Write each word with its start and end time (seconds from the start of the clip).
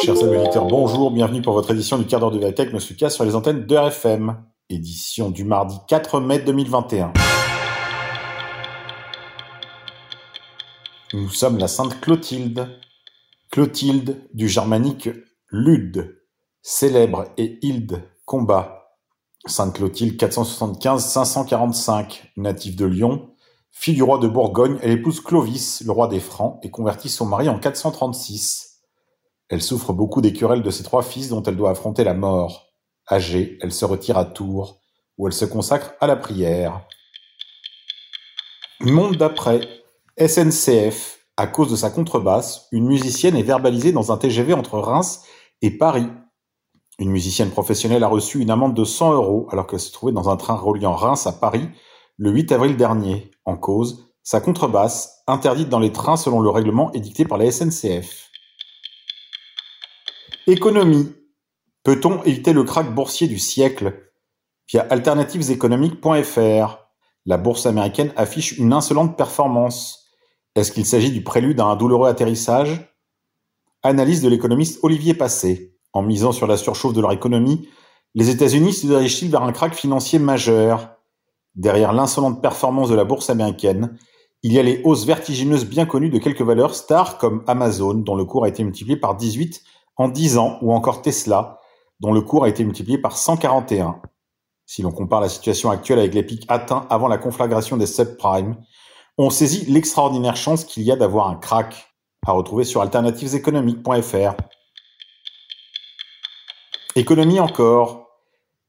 Chers 0.00 0.22
amis 0.22 0.36
auditeurs, 0.36 0.66
bonjour, 0.66 1.10
bienvenue 1.10 1.42
pour 1.42 1.54
votre 1.54 1.72
édition 1.72 1.98
du 1.98 2.06
quart 2.06 2.20
d'heure 2.20 2.30
de 2.30 2.38
vérité 2.38 2.62
avec 2.62 2.72
Monsieur 2.72 2.94
K 2.94 3.10
sur 3.10 3.24
les 3.24 3.34
antennes 3.34 3.66
de 3.66 3.76
RFM. 3.76 4.36
Édition 4.68 5.30
du 5.30 5.44
mardi 5.44 5.76
4 5.88 6.20
mai 6.20 6.38
2021. 6.38 7.12
Nous 11.14 11.30
sommes 11.30 11.58
la 11.58 11.66
Sainte 11.66 12.00
Clotilde. 12.00 12.68
Clotilde 13.50 14.22
du 14.34 14.48
germanique 14.48 15.08
Lude, 15.50 16.22
célèbre 16.62 17.24
et 17.36 17.58
Hilde, 17.62 18.04
combat. 18.24 18.94
Sainte 19.46 19.74
Clotilde 19.74 20.20
475-545, 20.20 22.30
native 22.36 22.76
de 22.76 22.86
Lyon, 22.86 23.30
fille 23.72 23.94
du 23.94 24.02
roi 24.02 24.18
de 24.18 24.28
Bourgogne, 24.28 24.78
elle 24.82 24.92
épouse 24.92 25.20
Clovis, 25.20 25.82
le 25.84 25.90
roi 25.90 26.06
des 26.06 26.20
Francs, 26.20 26.60
et 26.62 26.70
convertit 26.70 27.08
son 27.08 27.26
mari 27.26 27.48
en 27.48 27.58
436. 27.58 28.67
Elle 29.48 29.62
souffre 29.62 29.92
beaucoup 29.92 30.20
des 30.20 30.32
querelles 30.32 30.62
de 30.62 30.70
ses 30.70 30.82
trois 30.82 31.02
fils 31.02 31.28
dont 31.28 31.42
elle 31.42 31.56
doit 31.56 31.70
affronter 31.70 32.04
la 32.04 32.14
mort. 32.14 32.66
Âgée, 33.10 33.58
elle 33.62 33.72
se 33.72 33.84
retire 33.84 34.18
à 34.18 34.26
Tours, 34.26 34.80
où 35.16 35.26
elle 35.26 35.32
se 35.32 35.46
consacre 35.46 35.94
à 36.00 36.06
la 36.06 36.16
prière. 36.16 36.86
Monde 38.80 39.16
d'après. 39.16 39.60
SNCF. 40.18 41.18
À 41.36 41.46
cause 41.46 41.70
de 41.70 41.76
sa 41.76 41.90
contrebasse, 41.90 42.66
une 42.72 42.86
musicienne 42.86 43.36
est 43.36 43.42
verbalisée 43.42 43.92
dans 43.92 44.12
un 44.12 44.18
TGV 44.18 44.52
entre 44.52 44.78
Reims 44.78 45.22
et 45.62 45.70
Paris. 45.70 46.08
Une 46.98 47.10
musicienne 47.10 47.50
professionnelle 47.50 48.02
a 48.02 48.08
reçu 48.08 48.40
une 48.40 48.50
amende 48.50 48.74
de 48.74 48.84
100 48.84 49.14
euros 49.14 49.48
alors 49.52 49.66
qu'elle 49.66 49.80
se 49.80 49.92
trouvait 49.92 50.12
dans 50.12 50.28
un 50.28 50.36
train 50.36 50.56
reliant 50.56 50.94
Reims 50.94 51.26
à 51.26 51.32
Paris 51.32 51.68
le 52.16 52.30
8 52.30 52.52
avril 52.52 52.76
dernier. 52.76 53.30
En 53.44 53.56
cause, 53.56 54.12
sa 54.24 54.40
contrebasse, 54.40 55.22
interdite 55.28 55.68
dans 55.68 55.78
les 55.78 55.92
trains 55.92 56.16
selon 56.16 56.40
le 56.40 56.50
règlement 56.50 56.92
édicté 56.92 57.24
par 57.24 57.38
la 57.38 57.50
SNCF. 57.50 58.28
Économie. 60.48 61.12
Peut-on 61.84 62.22
éviter 62.22 62.54
le 62.54 62.64
krach 62.64 62.90
boursier 62.94 63.28
du 63.28 63.38
siècle? 63.38 64.10
Via 64.72 64.80
alternativeséconomiques.fr, 64.88 66.78
la 67.26 67.36
bourse 67.36 67.66
américaine 67.66 68.14
affiche 68.16 68.56
une 68.56 68.72
insolente 68.72 69.18
performance. 69.18 70.06
Est-ce 70.54 70.72
qu'il 70.72 70.86
s'agit 70.86 71.12
du 71.12 71.22
prélude 71.22 71.60
à 71.60 71.66
un 71.66 71.76
douloureux 71.76 72.08
atterrissage? 72.08 72.96
Analyse 73.82 74.22
de 74.22 74.30
l'économiste 74.30 74.78
Olivier 74.82 75.12
Passé. 75.12 75.76
En 75.92 76.00
misant 76.00 76.32
sur 76.32 76.46
la 76.46 76.56
surchauffe 76.56 76.94
de 76.94 77.02
leur 77.02 77.12
économie, 77.12 77.68
les 78.14 78.30
États-Unis 78.30 78.72
se 78.72 78.86
dirigent-ils 78.86 79.30
vers 79.30 79.42
un 79.42 79.52
krach 79.52 79.74
financier 79.74 80.18
majeur? 80.18 80.96
Derrière 81.56 81.92
l'insolente 81.92 82.40
performance 82.40 82.88
de 82.88 82.94
la 82.94 83.04
bourse 83.04 83.28
américaine, 83.28 83.98
il 84.42 84.54
y 84.54 84.58
a 84.58 84.62
les 84.62 84.80
hausses 84.84 85.04
vertigineuses 85.04 85.66
bien 85.66 85.84
connues 85.84 86.08
de 86.08 86.18
quelques 86.18 86.40
valeurs 86.40 86.74
stars 86.74 87.18
comme 87.18 87.44
Amazon, 87.46 87.92
dont 87.92 88.14
le 88.14 88.24
cours 88.24 88.46
a 88.46 88.48
été 88.48 88.64
multiplié 88.64 88.96
par 88.96 89.14
18 89.14 89.62
en 89.98 90.08
10 90.08 90.38
ans, 90.38 90.58
ou 90.62 90.72
encore 90.72 91.02
Tesla, 91.02 91.60
dont 92.00 92.12
le 92.12 92.22
cours 92.22 92.44
a 92.44 92.48
été 92.48 92.64
multiplié 92.64 92.98
par 92.98 93.16
141. 93.16 94.00
Si 94.64 94.82
l'on 94.82 94.92
compare 94.92 95.20
la 95.20 95.28
situation 95.28 95.70
actuelle 95.70 95.98
avec 95.98 96.14
les 96.14 96.22
pics 96.22 96.44
atteints 96.48 96.86
avant 96.88 97.08
la 97.08 97.18
conflagration 97.18 97.76
des 97.76 97.86
subprimes, 97.86 98.56
on 99.16 99.30
saisit 99.30 99.66
l'extraordinaire 99.66 100.36
chance 100.36 100.64
qu'il 100.64 100.84
y 100.84 100.92
a 100.92 100.96
d'avoir 100.96 101.28
un 101.28 101.36
crack, 101.36 101.92
à 102.26 102.32
retrouver 102.32 102.64
sur 102.64 102.82
alternativeséconomiques.fr. 102.82 104.34
Économie 106.94 107.40
encore. 107.40 108.06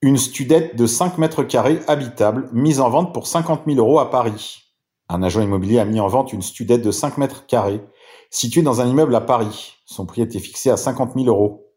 Une 0.02 0.18
studette 0.18 0.78
de 0.78 0.86
5 0.86 1.18
mètres 1.18 1.44
carrés 1.44 1.82
habitable 1.88 2.50
mise 2.54 2.80
en 2.80 2.90
vente 2.90 3.14
pour 3.14 3.28
50 3.28 3.64
000 3.68 3.78
euros 3.80 4.00
à 4.00 4.10
Paris. 4.10 4.62
Un 5.10 5.22
agent 5.24 5.42
immobilier 5.42 5.80
a 5.80 5.86
mis 5.86 6.00
en 6.00 6.08
vente 6.08 6.32
une 6.32 6.42
studette 6.42 6.82
de 6.82 6.92
5 6.92 7.18
mètres 7.18 7.46
carrés 7.48 7.82
située 8.30 8.62
dans 8.62 8.82
un 8.82 8.88
immeuble 8.88 9.16
à 9.16 9.22
Paris. 9.22 9.76
Son 9.86 10.06
prix 10.06 10.22
était 10.22 10.40
fixé 10.40 10.70
à 10.70 10.78
50 10.78 11.14
000 11.16 11.28
euros. 11.28 11.68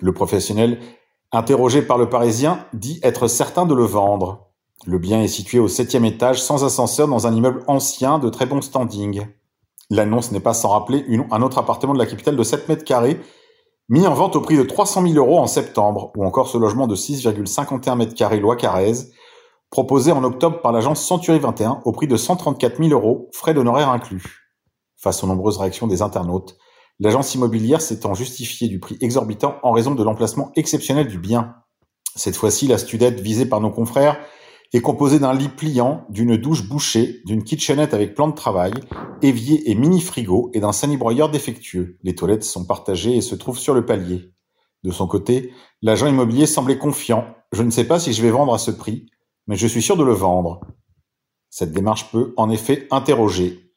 Le 0.00 0.12
professionnel, 0.12 0.80
interrogé 1.32 1.82
par 1.82 1.98
le 1.98 2.08
Parisien, 2.08 2.66
dit 2.72 3.00
être 3.02 3.28
certain 3.28 3.66
de 3.66 3.74
le 3.74 3.84
vendre. 3.84 4.50
Le 4.86 4.98
bien 4.98 5.22
est 5.22 5.28
situé 5.28 5.58
au 5.58 5.68
septième 5.68 6.04
étage 6.04 6.42
sans 6.42 6.64
ascenseur 6.64 7.06
dans 7.06 7.26
un 7.26 7.34
immeuble 7.34 7.62
ancien 7.66 8.18
de 8.18 8.30
très 8.30 8.46
bon 8.46 8.62
standing. 8.62 9.26
L'annonce 9.90 10.32
n'est 10.32 10.40
pas 10.40 10.54
sans 10.54 10.68
rappeler 10.68 11.04
un 11.30 11.42
autre 11.42 11.58
appartement 11.58 11.92
de 11.92 11.98
la 11.98 12.06
capitale 12.06 12.36
de 12.36 12.42
7 12.42 12.68
mètres 12.68 12.84
carrés, 12.84 13.20
mis 13.88 14.06
en 14.06 14.14
vente 14.14 14.36
au 14.36 14.40
prix 14.40 14.56
de 14.56 14.62
300 14.62 15.02
000 15.02 15.14
euros 15.14 15.38
en 15.38 15.48
septembre, 15.48 16.12
ou 16.16 16.24
encore 16.24 16.48
ce 16.48 16.56
logement 16.56 16.86
de 16.86 16.94
6,51 16.94 17.96
mètres 17.96 18.14
carrés 18.14 18.40
loi 18.40 18.56
Carrez, 18.56 18.92
proposé 19.68 20.12
en 20.12 20.24
octobre 20.24 20.60
par 20.62 20.72
l'agence 20.72 21.04
Century 21.04 21.38
21 21.38 21.82
au 21.84 21.92
prix 21.92 22.06
de 22.06 22.16
134 22.16 22.78
000 22.78 22.90
euros, 22.90 23.28
frais 23.32 23.52
d'honoraires 23.52 23.90
inclus. 23.90 24.39
Face 25.00 25.24
aux 25.24 25.26
nombreuses 25.26 25.58
réactions 25.58 25.86
des 25.86 26.02
internautes, 26.02 26.56
L'agence 27.02 27.34
immobilière 27.34 27.80
s'étant 27.80 28.12
justifiée 28.12 28.68
du 28.68 28.78
prix 28.78 28.98
exorbitant 29.00 29.56
en 29.62 29.72
raison 29.72 29.94
de 29.94 30.04
l'emplacement 30.04 30.52
exceptionnel 30.54 31.08
du 31.08 31.18
bien. 31.18 31.54
Cette 32.14 32.36
fois-ci, 32.36 32.66
la 32.66 32.76
studette 32.76 33.20
visée 33.20 33.46
par 33.46 33.62
nos 33.62 33.70
confrères 33.70 34.20
est 34.74 34.82
composée 34.82 35.18
d'un 35.18 35.32
lit 35.32 35.48
pliant, 35.48 36.04
d'une 36.10 36.36
douche 36.36 36.68
bouchée, 36.68 37.22
d'une 37.24 37.42
kitchenette 37.42 37.94
avec 37.94 38.14
plan 38.14 38.28
de 38.28 38.34
travail, 38.34 38.74
évier 39.22 39.70
et 39.70 39.74
mini-frigo 39.74 40.50
et 40.52 40.60
d'un 40.60 40.72
sanibroyeur 40.72 41.30
défectueux. 41.30 41.96
Les 42.02 42.14
toilettes 42.14 42.44
sont 42.44 42.66
partagées 42.66 43.16
et 43.16 43.22
se 43.22 43.34
trouvent 43.34 43.58
sur 43.58 43.72
le 43.72 43.86
palier. 43.86 44.34
De 44.84 44.90
son 44.90 45.06
côté, 45.06 45.54
l'agent 45.80 46.06
immobilier 46.06 46.46
semblait 46.46 46.78
confiant. 46.78 47.34
Je 47.52 47.62
ne 47.62 47.70
sais 47.70 47.84
pas 47.84 47.98
si 47.98 48.12
je 48.12 48.20
vais 48.20 48.30
vendre 48.30 48.52
à 48.52 48.58
ce 48.58 48.70
prix, 48.70 49.06
mais 49.46 49.56
je 49.56 49.66
suis 49.66 49.82
sûr 49.82 49.96
de 49.96 50.04
le 50.04 50.12
vendre. 50.12 50.60
Cette 51.48 51.72
démarche 51.72 52.12
peut, 52.12 52.34
en 52.36 52.50
effet, 52.50 52.86
interroger. 52.90 53.69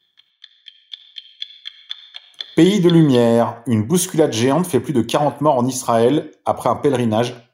Pays 2.56 2.78
de 2.78 2.88
lumière, 2.88 3.64
une 3.66 3.82
bousculade 3.82 4.32
géante 4.32 4.68
fait 4.68 4.78
plus 4.78 4.92
de 4.92 5.02
40 5.02 5.40
morts 5.40 5.58
en 5.58 5.66
Israël 5.66 6.30
après 6.44 6.68
un 6.68 6.76
pèlerinage 6.76 7.50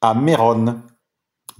à 0.00 0.14
Méron. 0.14 0.76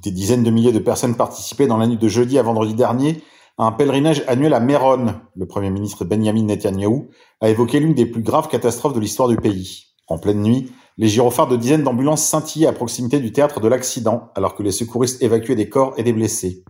Des 0.02 0.10
dizaines 0.10 0.44
de 0.44 0.50
milliers 0.50 0.72
de 0.72 0.78
personnes 0.78 1.14
participaient 1.14 1.66
dans 1.66 1.76
la 1.76 1.86
nuit 1.86 1.98
de 1.98 2.08
jeudi 2.08 2.38
à 2.38 2.42
vendredi 2.42 2.72
dernier 2.72 3.22
à 3.58 3.64
un 3.64 3.72
pèlerinage 3.72 4.24
annuel 4.28 4.54
à 4.54 4.60
Méron. 4.60 5.14
Le 5.36 5.46
Premier 5.46 5.68
ministre 5.68 6.06
Benjamin 6.06 6.44
Netanyahu 6.44 7.10
a 7.42 7.50
évoqué 7.50 7.80
l'une 7.80 7.92
des 7.92 8.06
plus 8.06 8.22
graves 8.22 8.48
catastrophes 8.48 8.94
de 8.94 9.00
l'histoire 9.00 9.28
du 9.28 9.36
pays. 9.36 9.88
En 10.08 10.16
pleine 10.16 10.40
nuit, 10.40 10.72
les 10.96 11.08
gyrophares 11.08 11.48
de 11.48 11.58
dizaines 11.58 11.84
d'ambulances 11.84 12.24
scintillaient 12.24 12.68
à 12.68 12.72
proximité 12.72 13.20
du 13.20 13.30
théâtre 13.30 13.60
de 13.60 13.68
l'accident 13.68 14.30
alors 14.34 14.54
que 14.54 14.62
les 14.62 14.72
secouristes 14.72 15.22
évacuaient 15.22 15.54
des 15.54 15.68
corps 15.68 15.92
et 15.98 16.02
des 16.02 16.14
blessés. 16.14 16.64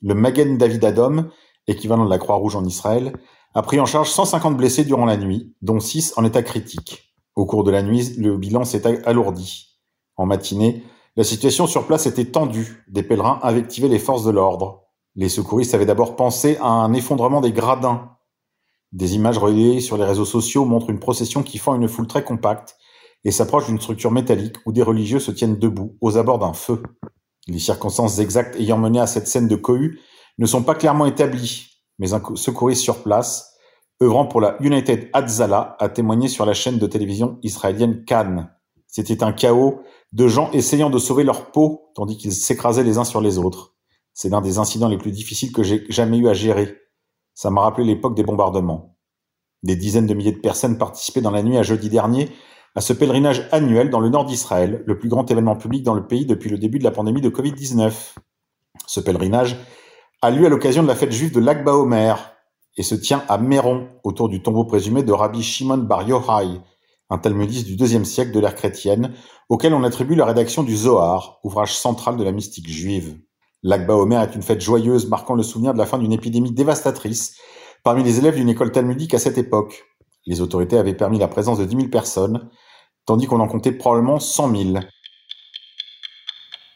Le 0.00 0.14
Magen 0.14 0.56
David 0.56 0.82
Adom, 0.86 1.28
équivalent 1.66 2.06
de 2.06 2.10
la 2.10 2.18
Croix-Rouge 2.18 2.56
en 2.56 2.64
Israël, 2.64 3.12
a 3.54 3.62
pris 3.62 3.80
en 3.80 3.86
charge 3.86 4.10
150 4.10 4.56
blessés 4.56 4.84
durant 4.84 5.04
la 5.04 5.16
nuit, 5.16 5.54
dont 5.62 5.80
6 5.80 6.14
en 6.16 6.24
état 6.24 6.42
critique. 6.42 7.14
Au 7.36 7.46
cours 7.46 7.64
de 7.64 7.70
la 7.70 7.82
nuit, 7.82 8.14
le 8.18 8.36
bilan 8.36 8.64
s'est 8.64 9.06
alourdi. 9.06 9.78
En 10.16 10.26
matinée, 10.26 10.84
la 11.16 11.24
situation 11.24 11.66
sur 11.66 11.86
place 11.86 12.06
était 12.06 12.26
tendue. 12.26 12.84
Des 12.88 13.02
pèlerins 13.02 13.40
invectivaient 13.42 13.88
les 13.88 13.98
forces 13.98 14.24
de 14.24 14.30
l'ordre. 14.30 14.84
Les 15.14 15.28
secouristes 15.28 15.74
avaient 15.74 15.86
d'abord 15.86 16.16
pensé 16.16 16.56
à 16.60 16.68
un 16.68 16.92
effondrement 16.94 17.40
des 17.40 17.52
gradins. 17.52 18.16
Des 18.92 19.14
images 19.14 19.38
relayées 19.38 19.80
sur 19.80 19.96
les 19.96 20.04
réseaux 20.04 20.24
sociaux 20.24 20.64
montrent 20.64 20.90
une 20.90 21.00
procession 21.00 21.42
qui 21.42 21.58
fend 21.58 21.74
une 21.74 21.88
foule 21.88 22.06
très 22.06 22.24
compacte 22.24 22.76
et 23.24 23.30
s'approche 23.30 23.66
d'une 23.66 23.80
structure 23.80 24.10
métallique 24.10 24.56
où 24.66 24.72
des 24.72 24.82
religieux 24.82 25.20
se 25.20 25.30
tiennent 25.30 25.58
debout 25.58 25.96
aux 26.00 26.16
abords 26.16 26.38
d'un 26.38 26.54
feu. 26.54 26.82
Les 27.46 27.58
circonstances 27.58 28.18
exactes 28.18 28.56
ayant 28.56 28.78
mené 28.78 29.00
à 29.00 29.06
cette 29.06 29.28
scène 29.28 29.48
de 29.48 29.56
cohue 29.56 30.00
ne 30.38 30.46
sont 30.46 30.62
pas 30.62 30.74
clairement 30.74 31.06
établies, 31.06 31.71
mais 31.98 32.14
un 32.14 32.22
secouriste 32.34 32.82
sur 32.82 33.02
place, 33.02 33.54
œuvrant 34.02 34.26
pour 34.26 34.40
la 34.40 34.56
United 34.60 35.08
Hatzala, 35.12 35.76
a 35.78 35.88
témoigné 35.88 36.28
sur 36.28 36.46
la 36.46 36.54
chaîne 36.54 36.78
de 36.78 36.86
télévision 36.86 37.38
israélienne 37.42 38.04
Cannes. 38.04 38.50
C'était 38.86 39.22
un 39.22 39.32
chaos 39.32 39.80
de 40.12 40.28
gens 40.28 40.50
essayant 40.52 40.90
de 40.90 40.98
sauver 40.98 41.24
leur 41.24 41.50
peau 41.50 41.90
tandis 41.94 42.16
qu'ils 42.16 42.32
s'écrasaient 42.32 42.84
les 42.84 42.98
uns 42.98 43.04
sur 43.04 43.20
les 43.20 43.38
autres. 43.38 43.74
C'est 44.12 44.28
l'un 44.28 44.40
des 44.42 44.58
incidents 44.58 44.88
les 44.88 44.98
plus 44.98 45.12
difficiles 45.12 45.52
que 45.52 45.62
j'ai 45.62 45.86
jamais 45.88 46.18
eu 46.18 46.28
à 46.28 46.34
gérer. 46.34 46.76
Ça 47.34 47.50
m'a 47.50 47.62
rappelé 47.62 47.86
l'époque 47.86 48.14
des 48.14 48.22
bombardements. 48.22 48.96
Des 49.62 49.76
dizaines 49.76 50.06
de 50.06 50.14
milliers 50.14 50.32
de 50.32 50.40
personnes 50.40 50.76
participaient 50.76 51.22
dans 51.22 51.30
la 51.30 51.42
nuit 51.42 51.56
à 51.56 51.62
jeudi 51.62 51.88
dernier 51.88 52.28
à 52.74 52.80
ce 52.80 52.92
pèlerinage 52.92 53.48
annuel 53.52 53.90
dans 53.90 54.00
le 54.00 54.08
nord 54.08 54.24
d'Israël, 54.24 54.82
le 54.86 54.98
plus 54.98 55.08
grand 55.08 55.30
événement 55.30 55.56
public 55.56 55.82
dans 55.82 55.94
le 55.94 56.06
pays 56.06 56.26
depuis 56.26 56.50
le 56.50 56.58
début 56.58 56.78
de 56.78 56.84
la 56.84 56.90
pandémie 56.90 57.20
de 57.20 57.28
Covid-19. 57.28 58.14
Ce 58.86 59.00
pèlerinage 59.00 59.58
a 60.24 60.30
lieu 60.30 60.46
à 60.46 60.48
l'occasion 60.48 60.84
de 60.84 60.88
la 60.88 60.94
fête 60.94 61.10
juive 61.10 61.34
de 61.34 61.40
l'Akba 61.40 61.72
Omer 61.72 62.32
et 62.76 62.84
se 62.84 62.94
tient 62.94 63.24
à 63.28 63.38
Méron, 63.38 63.88
autour 64.04 64.28
du 64.28 64.40
tombeau 64.40 64.64
présumé 64.64 65.02
de 65.02 65.12
Rabbi 65.12 65.42
Shimon 65.42 65.78
Bar 65.78 66.08
Yochai, 66.08 66.60
un 67.10 67.18
talmudiste 67.18 67.66
du 67.66 67.74
deuxième 67.74 68.04
siècle 68.04 68.30
de 68.30 68.38
l'ère 68.38 68.54
chrétienne, 68.54 69.14
auquel 69.48 69.74
on 69.74 69.82
attribue 69.82 70.14
la 70.14 70.24
rédaction 70.24 70.62
du 70.62 70.76
Zohar, 70.76 71.40
ouvrage 71.42 71.76
central 71.76 72.16
de 72.16 72.22
la 72.22 72.30
mystique 72.30 72.68
juive. 72.68 73.18
L'Akba 73.64 73.96
Omer 73.96 74.22
est 74.22 74.36
une 74.36 74.42
fête 74.42 74.60
joyeuse 74.60 75.08
marquant 75.08 75.34
le 75.34 75.42
souvenir 75.42 75.72
de 75.74 75.78
la 75.78 75.86
fin 75.86 75.98
d'une 75.98 76.12
épidémie 76.12 76.52
dévastatrice 76.52 77.36
parmi 77.82 78.04
les 78.04 78.18
élèves 78.18 78.36
d'une 78.36 78.48
école 78.48 78.70
talmudique 78.70 79.14
à 79.14 79.18
cette 79.18 79.38
époque. 79.38 79.84
Les 80.26 80.40
autorités 80.40 80.78
avaient 80.78 80.94
permis 80.94 81.18
la 81.18 81.26
présence 81.26 81.58
de 81.58 81.64
10 81.64 81.76
000 81.76 81.88
personnes, 81.88 82.48
tandis 83.06 83.26
qu'on 83.26 83.40
en 83.40 83.48
comptait 83.48 83.72
probablement 83.72 84.20
100 84.20 84.56
000. 84.56 84.78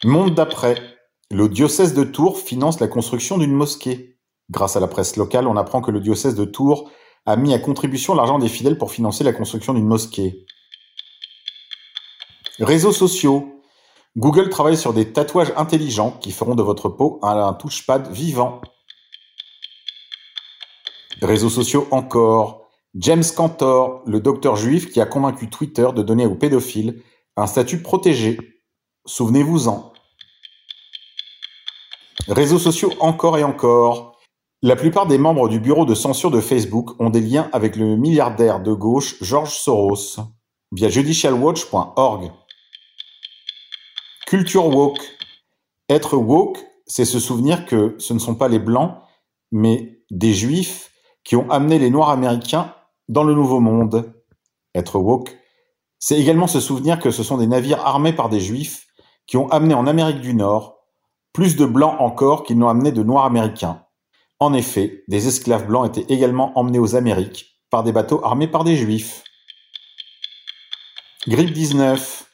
Monde 0.02 0.34
d'après. 0.34 0.95
Le 1.32 1.48
diocèse 1.48 1.92
de 1.92 2.04
Tours 2.04 2.38
finance 2.38 2.78
la 2.78 2.86
construction 2.86 3.36
d'une 3.36 3.52
mosquée. 3.52 4.16
Grâce 4.48 4.76
à 4.76 4.80
la 4.80 4.86
presse 4.86 5.16
locale, 5.16 5.48
on 5.48 5.56
apprend 5.56 5.80
que 5.80 5.90
le 5.90 5.98
diocèse 5.98 6.36
de 6.36 6.44
Tours 6.44 6.88
a 7.26 7.34
mis 7.34 7.52
à 7.52 7.58
contribution 7.58 8.14
l'argent 8.14 8.38
des 8.38 8.48
fidèles 8.48 8.78
pour 8.78 8.92
financer 8.92 9.24
la 9.24 9.32
construction 9.32 9.74
d'une 9.74 9.88
mosquée. 9.88 10.46
Réseaux 12.60 12.92
sociaux. 12.92 13.60
Google 14.16 14.50
travaille 14.50 14.76
sur 14.76 14.94
des 14.94 15.12
tatouages 15.12 15.52
intelligents 15.56 16.12
qui 16.12 16.30
feront 16.30 16.54
de 16.54 16.62
votre 16.62 16.88
peau 16.88 17.18
un 17.22 17.52
touchpad 17.54 18.08
vivant. 18.12 18.60
Réseaux 21.20 21.50
sociaux 21.50 21.88
encore. 21.90 22.68
James 22.94 23.24
Cantor, 23.36 24.02
le 24.06 24.20
docteur 24.20 24.54
juif 24.54 24.92
qui 24.92 25.00
a 25.00 25.06
convaincu 25.06 25.50
Twitter 25.50 25.88
de 25.94 26.02
donner 26.02 26.24
aux 26.24 26.36
pédophiles 26.36 27.02
un 27.36 27.48
statut 27.48 27.82
protégé. 27.82 28.38
Souvenez-vous-en. 29.06 29.92
Réseaux 32.28 32.58
sociaux 32.58 32.92
encore 33.00 33.38
et 33.38 33.44
encore. 33.44 34.18
La 34.62 34.74
plupart 34.74 35.06
des 35.06 35.18
membres 35.18 35.48
du 35.48 35.60
bureau 35.60 35.84
de 35.84 35.94
censure 35.94 36.30
de 36.30 36.40
Facebook 36.40 37.00
ont 37.00 37.10
des 37.10 37.20
liens 37.20 37.48
avec 37.52 37.76
le 37.76 37.96
milliardaire 37.96 38.60
de 38.60 38.72
gauche 38.72 39.16
George 39.20 39.54
Soros 39.54 40.16
via 40.72 40.88
judicialwatch.org. 40.88 42.32
Culture 44.26 44.66
woke. 44.66 45.00
Être 45.88 46.16
woke, 46.16 46.58
c'est 46.86 47.04
se 47.04 47.20
souvenir 47.20 47.64
que 47.64 47.94
ce 47.98 48.12
ne 48.12 48.18
sont 48.18 48.34
pas 48.34 48.48
les 48.48 48.58
blancs, 48.58 48.96
mais 49.52 50.00
des 50.10 50.34
juifs 50.34 50.90
qui 51.22 51.36
ont 51.36 51.48
amené 51.50 51.78
les 51.78 51.90
noirs 51.90 52.10
américains 52.10 52.74
dans 53.08 53.22
le 53.22 53.34
nouveau 53.34 53.60
monde. 53.60 54.14
Être 54.74 54.98
woke, 54.98 55.36
c'est 56.00 56.18
également 56.18 56.48
se 56.48 56.60
souvenir 56.60 56.98
que 56.98 57.10
ce 57.10 57.22
sont 57.22 57.36
des 57.36 57.46
navires 57.46 57.86
armés 57.86 58.12
par 58.12 58.28
des 58.28 58.40
juifs 58.40 58.86
qui 59.26 59.36
ont 59.36 59.48
amené 59.50 59.74
en 59.74 59.86
Amérique 59.86 60.20
du 60.20 60.34
Nord 60.34 60.75
plus 61.36 61.54
de 61.54 61.66
blancs 61.66 62.00
encore 62.00 62.44
qu'ils 62.44 62.56
n'ont 62.56 62.70
amené 62.70 62.92
de 62.92 63.02
noirs 63.02 63.26
américains. 63.26 63.84
En 64.40 64.54
effet, 64.54 65.04
des 65.06 65.28
esclaves 65.28 65.66
blancs 65.66 65.86
étaient 65.86 66.10
également 66.14 66.58
emmenés 66.58 66.78
aux 66.78 66.96
Amériques 66.96 67.60
par 67.68 67.82
des 67.82 67.92
bateaux 67.92 68.24
armés 68.24 68.48
par 68.48 68.64
des 68.64 68.74
juifs. 68.74 69.22
Grippe 71.28 71.52
19. 71.52 72.26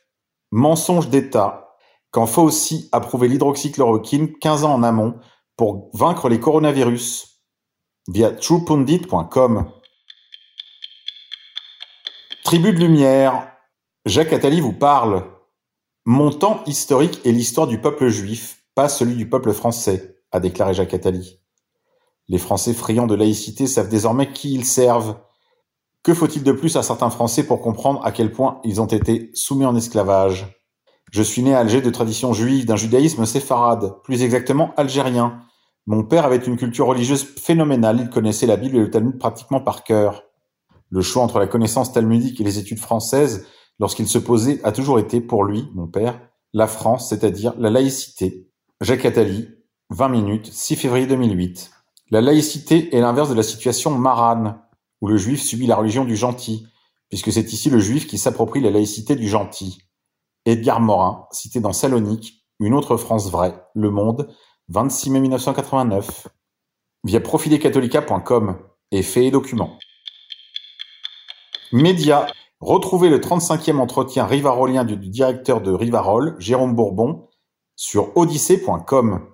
Mensonge 0.53 1.09
d'État. 1.09 1.75
Quand 2.13 2.27
Fauci 2.27 2.89
approuvait 2.93 3.27
l'hydroxychloroquine 3.27 4.39
15 4.39 4.63
ans 4.63 4.75
en 4.75 4.85
amont 4.85 5.19
pour 5.57 5.91
vaincre 5.95 6.29
les 6.29 6.39
coronavirus. 6.39 7.43
Via 8.07 8.31
truepundit.com. 8.31 9.69
Tribu 12.45 12.73
de 12.73 12.79
lumière. 12.79 13.53
Jacques 14.07 14.33
Attali 14.33 14.61
vous 14.61 14.75
parle. 14.75 15.25
Mon 16.05 16.31
temps 16.31 16.63
historique 16.67 17.21
est 17.25 17.33
l'histoire 17.33 17.67
du 17.67 17.81
peuple 17.81 18.07
juif, 18.07 18.62
pas 18.75 18.89
celui 18.89 19.17
du 19.17 19.29
peuple 19.29 19.53
français, 19.53 20.17
a 20.31 20.41
déclaré 20.41 20.75
Jacques 20.75 20.95
Attali. 20.95 21.41
Les 22.29 22.39
Français 22.39 22.73
friands 22.73 23.07
de 23.07 23.15
laïcité 23.15 23.67
savent 23.67 23.89
désormais 23.89 24.33
qui 24.33 24.55
ils 24.55 24.65
servent. 24.65 25.17
Que 26.03 26.15
faut-il 26.15 26.43
de 26.43 26.53
plus 26.53 26.77
à 26.77 26.83
certains 26.83 27.11
Français 27.11 27.45
pour 27.45 27.61
comprendre 27.61 28.05
à 28.05 28.13
quel 28.13 28.33
point 28.33 28.61
ils 28.65 28.81
ont 28.81 28.87
été 28.87 29.31
soumis 29.35 29.67
en 29.67 29.77
esclavage? 29.77 30.61
Je 31.11 31.23
suis 31.23 31.43
né 31.43 31.55
à 31.55 31.59
Alger 31.59 31.83
de 31.83 31.91
tradition 31.91 32.33
juive, 32.33 32.65
d'un 32.65 32.77
judaïsme 32.77 33.27
séfarade, 33.27 34.01
plus 34.03 34.23
exactement 34.23 34.73
algérien. 34.77 35.43
Mon 35.87 36.05
père 36.05 36.25
avait 36.25 36.37
une 36.37 36.57
culture 36.57 36.87
religieuse 36.87 37.23
phénoménale, 37.25 38.01
il 38.01 38.09
connaissait 38.09 38.47
la 38.47 38.57
Bible 38.57 38.77
et 38.77 38.81
le 38.81 38.91
Talmud 38.91 39.19
pratiquement 39.19 39.61
par 39.61 39.85
cœur. 39.85 40.23
Le 40.89 41.03
choix 41.03 41.23
entre 41.23 41.39
la 41.39 41.47
connaissance 41.47 41.93
talmudique 41.93 42.41
et 42.41 42.45
les 42.45 42.59
études 42.59 42.79
françaises 42.79 43.47
lorsqu'il 43.79 44.09
se 44.09 44.19
posait 44.19 44.61
a 44.65 44.73
toujours 44.73 44.99
été, 44.99 45.21
pour 45.21 45.45
lui, 45.45 45.69
mon 45.75 45.87
père, 45.87 46.21
la 46.53 46.67
France, 46.67 47.09
c'est-à-dire 47.09 47.55
la 47.59 47.69
laïcité. 47.69 48.49
Jacques 48.83 49.05
Attali, 49.05 49.49
20 49.91 50.09
minutes, 50.09 50.53
6 50.53 50.75
février 50.75 51.07
2008. 51.07 51.71
La 52.11 52.21
laïcité 52.21 52.97
est 52.97 53.01
l'inverse 53.01 53.31
de 53.31 53.35
la 53.37 53.45
situation 53.45 53.97
marane, 53.97 54.61
où 55.01 55.07
le 55.07 55.17
juif 55.17 55.41
subit 55.41 55.69
la 55.69 55.77
religion 55.77 56.05
du 56.05 56.17
gentil, 56.17 56.67
puisque 57.09 57.31
c'est 57.31 57.53
ici 57.53 57.71
le 57.71 57.79
juif 57.79 58.09
qui 58.09 58.19
s'approprie 58.19 58.61
la 58.61 58.73
laïcité 58.73 59.15
du 59.15 59.29
gentil. 59.29 59.79
Edgar 60.47 60.81
Morin, 60.81 61.29
cité 61.31 61.61
dans 61.61 61.73
Salonique, 61.73 62.45
Une 62.59 62.75
autre 62.75 62.97
France 62.97 63.31
vraie, 63.31 63.55
Le 63.77 63.89
Monde, 63.89 64.29
26 64.67 65.11
mai 65.11 65.21
1989, 65.21 66.27
via 67.05 67.21
profilescatholica.com 67.21 68.59
et 68.91 69.05
fait 69.05 69.27
et 69.27 69.31
documents. 69.31 69.79
Média 71.71 72.27
Retrouvez 72.59 73.11
le 73.11 73.21
35e 73.21 73.79
entretien 73.79 74.27
rivarolien 74.27 74.85
du 74.85 74.97
directeur 74.97 75.61
de 75.61 75.71
Rivarol, 75.71 76.35
Jérôme 76.41 76.75
Bourbon, 76.75 77.29
sur 77.83 78.17
odyssée.com. 78.17 79.27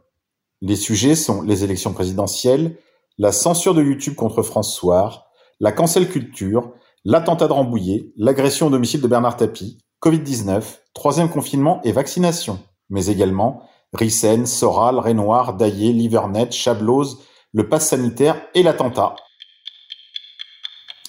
Les 0.63 0.77
sujets 0.77 1.17
sont 1.17 1.43
les 1.43 1.65
élections 1.65 1.93
présidentielles, 1.93 2.79
la 3.19 3.31
censure 3.31 3.75
de 3.75 3.83
YouTube 3.83 4.15
contre 4.15 4.43
François, 4.43 5.27
la 5.61 5.71
cancel 5.71 6.09
culture, 6.09 6.73
l'attentat 7.05 7.47
de 7.47 7.53
Rambouillet, 7.53 8.11
l'agression 8.17 8.69
au 8.69 8.71
domicile 8.71 9.03
de 9.03 9.07
Bernard 9.07 9.37
Tapie, 9.37 9.77
Covid-19, 10.03 10.63
troisième 10.95 11.29
confinement 11.29 11.83
et 11.85 11.93
vaccination, 11.93 12.59
mais 12.89 13.09
également 13.09 13.69
Rissen, 13.93 14.47
Soral, 14.47 14.99
Renoir, 14.99 15.53
Daillé, 15.53 15.93
Livernet, 15.93 16.51
Chablose, 16.51 17.19
le 17.53 17.69
pass 17.69 17.89
sanitaire 17.89 18.41
et 18.55 18.63
l'attentat. 18.63 19.15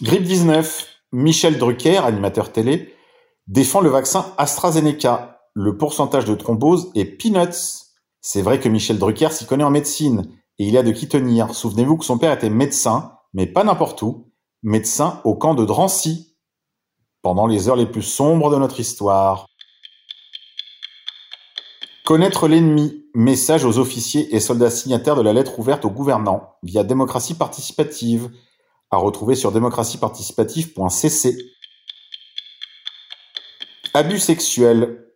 Grippe 0.02 0.24
19, 0.24 0.88
Michel 1.14 1.58
Drucker, 1.58 2.00
animateur 2.00 2.52
télé, 2.52 2.94
défend 3.48 3.80
le 3.80 3.90
vaccin 3.90 4.34
AstraZeneca. 4.38 5.39
Le 5.62 5.76
pourcentage 5.76 6.24
de 6.24 6.36
thrombose 6.36 6.90
est 6.96 7.04
peanuts. 7.04 7.84
C'est 8.22 8.42
vrai 8.42 8.62
que 8.62 8.70
Michel 8.70 8.98
Drucker 8.98 9.34
s'y 9.34 9.46
connaît 9.46 9.66
en 9.66 9.72
médecine 9.72 10.34
et 10.58 10.66
il 10.66 10.78
a 10.78 10.84
de 10.84 10.92
qui 10.94 11.10
tenir. 11.10 11.54
Souvenez-vous 11.54 11.98
que 11.98 12.06
son 12.06 12.18
père 12.18 12.32
était 12.32 12.50
médecin, 12.50 13.18
mais 13.34 13.46
pas 13.46 13.66
n'importe 13.66 14.02
où, 14.02 14.32
médecin 14.64 15.20
au 15.26 15.36
camp 15.36 15.56
de 15.56 15.66
Drancy, 15.66 16.38
pendant 17.22 17.46
les 17.46 17.68
heures 17.68 17.76
les 17.76 17.88
plus 17.88 18.04
sombres 18.04 18.50
de 18.50 18.56
notre 18.56 18.80
histoire. 18.80 19.48
Connaître 22.06 22.48
l'ennemi. 22.48 23.04
Message 23.14 23.66
aux 23.66 23.80
officiers 23.80 24.34
et 24.34 24.40
soldats 24.40 24.70
signataires 24.70 25.18
de 25.18 25.22
la 25.22 25.34
lettre 25.34 25.60
ouverte 25.60 25.84
aux 25.84 25.92
gouvernants 25.92 26.56
via 26.64 26.86
démocratie 26.86 27.34
participative 27.34 28.32
à 28.92 28.98
retrouver 28.98 29.36
sur 29.36 29.52
démocratieparticipative.cc. 29.52 31.36
Abus 33.94 34.20
sexuels. 34.20 35.09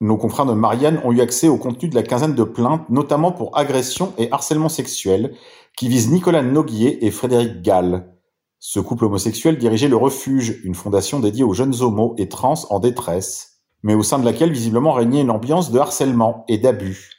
Nos 0.00 0.16
confrères 0.16 0.46
de 0.46 0.52
Marianne 0.52 1.00
ont 1.04 1.12
eu 1.12 1.20
accès 1.20 1.48
au 1.48 1.56
contenu 1.56 1.88
de 1.88 1.94
la 1.94 2.02
quinzaine 2.02 2.34
de 2.34 2.44
plaintes, 2.44 2.88
notamment 2.90 3.32
pour 3.32 3.56
agression 3.56 4.12
et 4.18 4.30
harcèlement 4.32 4.68
sexuel, 4.68 5.34
qui 5.76 5.88
visent 5.88 6.10
Nicolas 6.10 6.42
Noguier 6.42 7.04
et 7.06 7.10
Frédéric 7.10 7.62
Gall. 7.62 8.12
Ce 8.58 8.80
couple 8.80 9.04
homosexuel 9.04 9.58
dirigeait 9.58 9.88
le 9.88 9.96
Refuge, 9.96 10.60
une 10.64 10.74
fondation 10.74 11.20
dédiée 11.20 11.44
aux 11.44 11.54
jeunes 11.54 11.80
homos 11.82 12.14
et 12.18 12.28
trans 12.28 12.54
en 12.70 12.80
détresse, 12.80 13.60
mais 13.82 13.94
au 13.94 14.02
sein 14.02 14.18
de 14.18 14.24
laquelle 14.24 14.52
visiblement 14.52 14.92
régnait 14.92 15.20
une 15.20 15.30
ambiance 15.30 15.70
de 15.70 15.78
harcèlement 15.78 16.44
et 16.48 16.58
d'abus. 16.58 17.10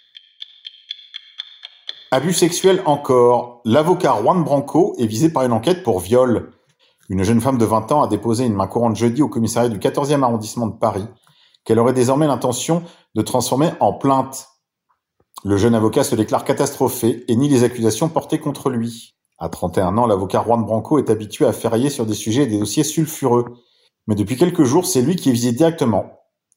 Abus 2.12 2.34
sexuels 2.34 2.82
encore. 2.86 3.62
L'avocat 3.66 4.16
Juan 4.22 4.44
Branco 4.44 4.96
est 4.98 5.06
visé 5.06 5.30
par 5.30 5.44
une 5.44 5.52
enquête 5.52 5.84
pour 5.84 6.00
viol. 6.00 6.52
Une 7.10 7.24
jeune 7.24 7.42
femme 7.42 7.58
de 7.58 7.66
20 7.66 7.92
ans 7.92 8.04
a 8.04 8.08
déposé 8.08 8.46
une 8.46 8.54
main 8.54 8.68
courante 8.68 8.96
jeudi 8.96 9.22
au 9.22 9.28
commissariat 9.28 9.70
du 9.70 9.80
14e 9.80 10.24
arrondissement 10.24 10.68
de 10.68 10.78
Paris, 10.78 11.06
qu'elle 11.66 11.80
aurait 11.80 11.94
désormais 11.94 12.28
l'intention 12.28 12.84
de 13.16 13.22
transformer 13.22 13.72
en 13.80 13.94
plainte. 13.94 14.48
Le 15.44 15.58
jeune 15.58 15.76
avocat 15.76 16.04
se 16.04 16.16
déclare 16.16 16.46
catastrophé 16.46 17.26
et 17.28 17.36
nie 17.36 17.50
les 17.50 17.64
accusations 17.64 18.10
portées 18.10 18.40
contre 18.40 18.70
lui. 18.70 19.16
À 19.38 19.50
31 19.50 19.98
ans, 19.98 20.08
l'avocat 20.08 20.44
Juan 20.46 20.64
Branco 20.64 20.98
est 20.98 21.10
habitué 21.10 21.46
à 21.46 21.52
ferrailler 21.52 21.90
sur 21.90 22.06
des 22.06 22.14
sujets 22.14 22.44
et 22.44 22.48
des 22.48 22.60
dossiers 22.60 22.84
sulfureux. 22.84 23.46
Mais 24.08 24.16
depuis 24.16 24.38
quelques 24.38 24.64
jours, 24.64 24.86
c'est 24.86 25.02
lui 25.02 25.16
qui 25.16 25.30
est 25.30 25.34
visé 25.34 25.52
directement. 25.52 26.06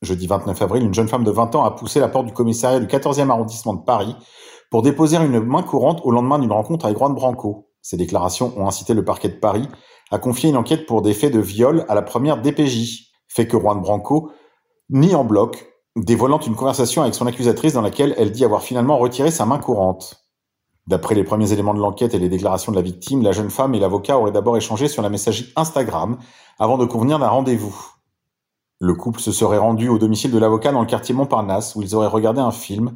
Jeudi 0.00 0.28
29 0.28 0.62
avril, 0.62 0.84
une 0.84 0.94
jeune 0.94 1.08
femme 1.08 1.24
de 1.24 1.30
20 1.30 1.56
ans 1.56 1.64
a 1.64 1.72
poussé 1.72 1.98
la 1.98 2.08
porte 2.08 2.26
du 2.26 2.32
commissariat 2.32 2.78
du 2.78 2.86
14e 2.86 3.30
arrondissement 3.30 3.74
de 3.74 3.82
Paris 3.82 4.14
pour 4.70 4.82
déposer 4.82 5.16
une 5.16 5.40
main 5.40 5.62
courante 5.62 6.00
au 6.04 6.12
lendemain 6.12 6.38
d'une 6.38 6.52
rencontre 6.52 6.84
avec 6.84 6.98
Juan 6.98 7.14
Branco. 7.14 7.70
Ces 7.82 7.96
déclarations 7.96 8.52
ont 8.56 8.68
incité 8.68 8.94
le 8.94 9.04
parquet 9.04 9.28
de 9.28 9.34
Paris 9.34 9.68
à 10.10 10.18
confier 10.18 10.50
une 10.50 10.56
enquête 10.56 10.86
pour 10.86 11.02
des 11.02 11.14
faits 11.14 11.32
de 11.32 11.40
viol 11.40 11.84
à 11.88 11.94
la 11.94 12.02
première 12.02 12.40
DPJ, 12.40 13.10
fait 13.28 13.48
que 13.48 13.58
Juan 13.58 13.80
Branco 13.80 14.30
nie 14.90 15.14
en 15.14 15.24
bloc, 15.24 15.66
dévoilant 15.96 16.40
une 16.40 16.54
conversation 16.54 17.02
avec 17.02 17.14
son 17.14 17.26
accusatrice 17.26 17.72
dans 17.72 17.82
laquelle 17.82 18.14
elle 18.16 18.32
dit 18.32 18.44
avoir 18.44 18.62
finalement 18.62 18.98
retiré 18.98 19.30
sa 19.30 19.46
main 19.46 19.58
courante. 19.58 20.24
D'après 20.86 21.14
les 21.14 21.24
premiers 21.24 21.52
éléments 21.52 21.74
de 21.74 21.80
l'enquête 21.80 22.14
et 22.14 22.18
les 22.18 22.30
déclarations 22.30 22.72
de 22.72 22.76
la 22.76 22.82
victime, 22.82 23.22
la 23.22 23.32
jeune 23.32 23.50
femme 23.50 23.74
et 23.74 23.78
l'avocat 23.78 24.18
auraient 24.18 24.32
d'abord 24.32 24.56
échangé 24.56 24.88
sur 24.88 25.02
la 25.02 25.10
messagerie 25.10 25.52
Instagram 25.54 26.18
avant 26.58 26.78
de 26.78 26.86
convenir 26.86 27.18
d'un 27.18 27.28
rendez-vous. 27.28 27.76
Le 28.80 28.94
couple 28.94 29.20
se 29.20 29.32
serait 29.32 29.58
rendu 29.58 29.88
au 29.88 29.98
domicile 29.98 30.30
de 30.30 30.38
l'avocat 30.38 30.72
dans 30.72 30.80
le 30.80 30.86
quartier 30.86 31.14
Montparnasse 31.14 31.74
où 31.74 31.82
ils 31.82 31.94
auraient 31.94 32.06
regardé 32.06 32.40
un 32.40 32.52
film 32.52 32.94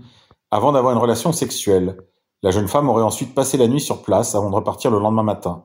avant 0.51 0.73
d'avoir 0.73 0.95
une 0.95 1.01
relation 1.01 1.33
sexuelle. 1.33 1.99
La 2.43 2.51
jeune 2.51 2.69
femme 2.69 2.89
aurait 2.89 3.03
ensuite 3.03 3.35
passé 3.35 3.59
la 3.59 3.69
nuit 3.69 3.81
sur 3.81 4.03
place 4.03 4.35
avant 4.35 4.49
de 4.49 4.55
repartir 4.55 4.91
le 4.91 4.99
lendemain 4.99 5.23
matin. 5.23 5.63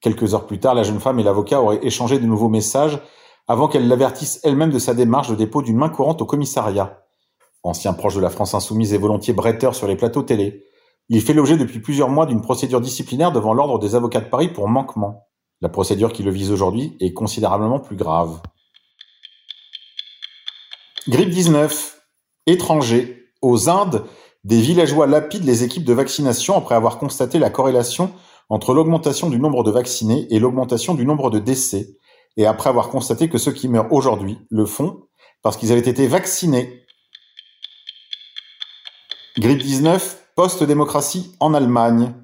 Quelques 0.00 0.34
heures 0.34 0.46
plus 0.46 0.60
tard, 0.60 0.74
la 0.74 0.82
jeune 0.82 1.00
femme 1.00 1.20
et 1.20 1.22
l'avocat 1.22 1.62
auraient 1.62 1.80
échangé 1.82 2.18
de 2.18 2.26
nouveaux 2.26 2.48
messages 2.48 3.00
avant 3.48 3.68
qu'elle 3.68 3.88
l'avertisse 3.88 4.40
elle-même 4.44 4.70
de 4.70 4.78
sa 4.78 4.94
démarche 4.94 5.28
de 5.30 5.34
dépôt 5.34 5.62
d'une 5.62 5.76
main 5.76 5.88
courante 5.88 6.22
au 6.22 6.26
commissariat. 6.26 7.04
Ancien 7.62 7.92
proche 7.92 8.16
de 8.16 8.20
la 8.20 8.30
France 8.30 8.54
insoumise 8.54 8.92
et 8.94 8.98
volontiers 8.98 9.34
bretteur 9.34 9.74
sur 9.74 9.86
les 9.86 9.96
plateaux 9.96 10.22
télé, 10.22 10.66
il 11.08 11.20
fait 11.20 11.34
l'objet 11.34 11.56
depuis 11.56 11.80
plusieurs 11.80 12.08
mois 12.08 12.26
d'une 12.26 12.40
procédure 12.40 12.80
disciplinaire 12.80 13.32
devant 13.32 13.54
l'Ordre 13.54 13.78
des 13.78 13.94
avocats 13.94 14.20
de 14.20 14.28
Paris 14.28 14.48
pour 14.48 14.68
manquement. 14.68 15.26
La 15.60 15.68
procédure 15.68 16.12
qui 16.12 16.22
le 16.22 16.30
vise 16.30 16.50
aujourd'hui 16.50 16.96
est 17.00 17.12
considérablement 17.12 17.80
plus 17.80 17.96
grave. 17.96 18.40
Grippe 21.08 21.30
19. 21.30 22.00
Étrangers. 22.46 23.18
Aux 23.42 23.68
Indes, 23.68 24.04
des 24.44 24.60
villageois 24.60 25.08
lapident 25.08 25.44
les 25.44 25.64
équipes 25.64 25.84
de 25.84 25.92
vaccination 25.92 26.56
après 26.56 26.76
avoir 26.76 26.98
constaté 26.98 27.40
la 27.40 27.50
corrélation 27.50 28.12
entre 28.48 28.72
l'augmentation 28.72 29.28
du 29.28 29.40
nombre 29.40 29.64
de 29.64 29.70
vaccinés 29.72 30.28
et 30.30 30.38
l'augmentation 30.38 30.94
du 30.94 31.04
nombre 31.04 31.28
de 31.30 31.40
décès, 31.40 31.96
et 32.36 32.46
après 32.46 32.70
avoir 32.70 32.88
constaté 32.88 33.28
que 33.28 33.38
ceux 33.38 33.52
qui 33.52 33.68
meurent 33.68 33.92
aujourd'hui 33.92 34.38
le 34.50 34.66
font 34.66 35.08
parce 35.42 35.56
qu'ils 35.56 35.72
avaient 35.72 35.80
été 35.80 36.06
vaccinés. 36.06 36.84
Grippe 39.38 39.62
19, 39.62 40.28
post-démocratie 40.36 41.34
en 41.40 41.54
Allemagne. 41.54 42.14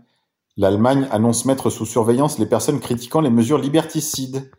L'Allemagne 0.56 1.08
annonce 1.10 1.44
mettre 1.44 1.70
sous 1.70 1.86
surveillance 1.86 2.38
les 2.38 2.46
personnes 2.46 2.80
critiquant 2.80 3.20
les 3.20 3.30
mesures 3.30 3.58
liberticides. 3.58 4.50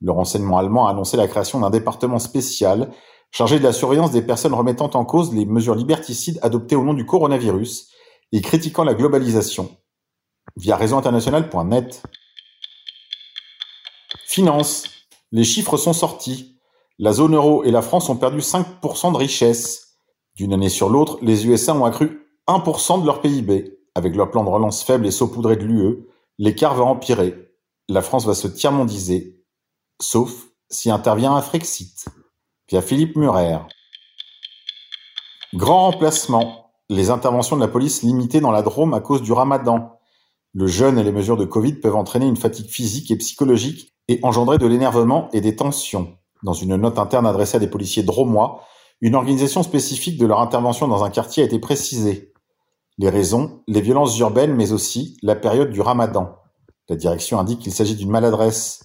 Le 0.00 0.12
renseignement 0.12 0.58
allemand 0.58 0.86
a 0.86 0.90
annoncé 0.90 1.16
la 1.16 1.28
création 1.28 1.60
d'un 1.60 1.70
département 1.70 2.18
spécial 2.18 2.90
chargé 3.34 3.58
de 3.58 3.64
la 3.64 3.72
surveillance 3.72 4.12
des 4.12 4.22
personnes 4.22 4.54
remettant 4.54 4.90
en 4.94 5.04
cause 5.04 5.34
les 5.34 5.44
mesures 5.44 5.74
liberticides 5.74 6.38
adoptées 6.42 6.76
au 6.76 6.84
nom 6.84 6.94
du 6.94 7.04
coronavirus 7.04 7.90
et 8.30 8.40
critiquant 8.40 8.84
la 8.84 8.94
globalisation. 8.94 9.76
Via 10.56 10.76
réseauinternational.net. 10.76 12.02
Finance. 14.26 14.84
Les 15.32 15.44
chiffres 15.44 15.76
sont 15.76 15.92
sortis. 15.92 16.58
La 16.98 17.12
zone 17.12 17.34
euro 17.34 17.64
et 17.64 17.70
la 17.70 17.82
France 17.82 18.08
ont 18.08 18.16
perdu 18.16 18.38
5% 18.38 19.12
de 19.12 19.16
richesse. 19.16 19.98
D'une 20.34 20.52
année 20.52 20.68
sur 20.68 20.88
l'autre, 20.88 21.18
les 21.22 21.46
USA 21.46 21.74
ont 21.74 21.84
accru 21.84 22.26
1% 22.48 23.00
de 23.00 23.06
leur 23.06 23.20
PIB. 23.20 23.78
Avec 23.94 24.16
leur 24.16 24.30
plan 24.30 24.42
de 24.42 24.48
relance 24.48 24.82
faible 24.82 25.06
et 25.06 25.10
saupoudré 25.10 25.56
de 25.56 25.64
l'UE, 25.64 26.06
l'écart 26.38 26.74
va 26.74 26.84
empirer. 26.84 27.52
La 27.88 28.02
France 28.02 28.26
va 28.26 28.34
se 28.34 28.48
tiers-mondiser. 28.48 29.44
Sauf 30.00 30.46
si 30.70 30.90
intervient 30.90 31.34
un 31.34 31.42
Frexit. 31.42 32.06
Via 32.68 32.80
Philippe 32.80 33.16
Murer. 33.16 33.58
Grand 35.52 35.90
remplacement. 35.90 36.72
Les 36.88 37.10
interventions 37.10 37.56
de 37.56 37.60
la 37.60 37.68
police 37.68 38.02
limitées 38.02 38.40
dans 38.40 38.50
la 38.50 38.62
Drôme 38.62 38.94
à 38.94 39.00
cause 39.00 39.22
du 39.22 39.32
ramadan. 39.32 40.00
Le 40.52 40.66
jeûne 40.66 40.98
et 40.98 41.04
les 41.04 41.12
mesures 41.12 41.36
de 41.36 41.44
Covid 41.44 41.74
peuvent 41.74 41.96
entraîner 41.96 42.26
une 42.26 42.36
fatigue 42.36 42.68
physique 42.68 43.10
et 43.10 43.16
psychologique 43.16 43.93
et 44.08 44.20
engendrer 44.22 44.58
de 44.58 44.66
l'énervement 44.66 45.28
et 45.32 45.40
des 45.40 45.56
tensions. 45.56 46.16
Dans 46.42 46.52
une 46.52 46.76
note 46.76 46.98
interne 46.98 47.26
adressée 47.26 47.56
à 47.56 47.60
des 47.60 47.68
policiers 47.68 48.02
dromois, 48.02 48.62
une 49.00 49.14
organisation 49.14 49.62
spécifique 49.62 50.18
de 50.18 50.26
leur 50.26 50.40
intervention 50.40 50.88
dans 50.88 51.04
un 51.04 51.10
quartier 51.10 51.42
a 51.42 51.46
été 51.46 51.58
précisée. 51.58 52.32
Les 52.98 53.08
raisons, 53.08 53.62
les 53.66 53.80
violences 53.80 54.18
urbaines, 54.18 54.54
mais 54.54 54.72
aussi 54.72 55.16
la 55.22 55.34
période 55.34 55.70
du 55.70 55.80
ramadan. 55.80 56.36
La 56.88 56.96
direction 56.96 57.38
indique 57.38 57.60
qu'il 57.60 57.72
s'agit 57.72 57.96
d'une 57.96 58.10
maladresse. 58.10 58.84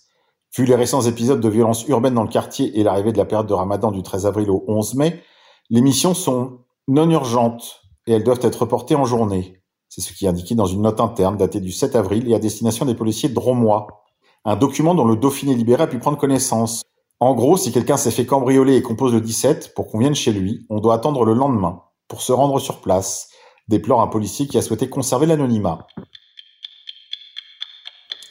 Vu 0.57 0.65
les 0.65 0.75
récents 0.75 1.01
épisodes 1.01 1.41
de 1.41 1.49
violences 1.49 1.87
urbaines 1.87 2.15
dans 2.15 2.23
le 2.23 2.29
quartier 2.29 2.79
et 2.79 2.83
l'arrivée 2.83 3.11
de 3.11 3.17
la 3.17 3.25
période 3.25 3.47
de 3.47 3.53
ramadan 3.53 3.91
du 3.91 4.01
13 4.01 4.25
avril 4.25 4.49
au 4.49 4.63
11 4.67 4.95
mai, 4.95 5.21
les 5.69 5.81
missions 5.81 6.15
sont 6.15 6.59
non 6.87 7.09
urgentes 7.09 7.81
et 8.07 8.13
elles 8.13 8.23
doivent 8.23 8.39
être 8.41 8.61
reportées 8.61 8.95
en 8.95 9.05
journée. 9.05 9.61
C'est 9.89 10.01
ce 10.01 10.13
qui 10.13 10.25
est 10.25 10.29
indiqué 10.29 10.55
dans 10.55 10.65
une 10.65 10.81
note 10.81 10.99
interne 10.99 11.37
datée 11.37 11.59
du 11.59 11.71
7 11.71 11.95
avril 11.95 12.29
et 12.31 12.35
à 12.35 12.39
destination 12.39 12.85
des 12.85 12.95
policiers 12.95 13.29
dromois 13.29 13.87
un 14.45 14.55
document 14.55 14.95
dont 14.95 15.05
le 15.05 15.15
Dauphiné 15.15 15.55
libéré 15.55 15.83
a 15.83 15.87
pu 15.87 15.99
prendre 15.99 16.17
connaissance. 16.17 16.83
En 17.19 17.33
gros, 17.33 17.57
si 17.57 17.71
quelqu'un 17.71 17.97
s'est 17.97 18.11
fait 18.11 18.25
cambrioler 18.25 18.75
et 18.75 18.81
compose 18.81 19.13
le 19.13 19.21
17 19.21 19.73
pour 19.75 19.87
qu'on 19.87 19.99
vienne 19.99 20.15
chez 20.15 20.31
lui, 20.31 20.65
on 20.69 20.79
doit 20.79 20.93
attendre 20.93 21.25
le 21.25 21.33
lendemain 21.33 21.83
pour 22.07 22.21
se 22.21 22.31
rendre 22.31 22.59
sur 22.59 22.81
place, 22.81 23.29
déplore 23.67 24.01
un 24.01 24.07
policier 24.07 24.47
qui 24.47 24.57
a 24.57 24.61
souhaité 24.61 24.89
conserver 24.89 25.25
l'anonymat. 25.25 25.87